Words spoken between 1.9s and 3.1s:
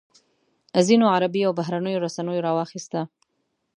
رسنیو راواخیسته.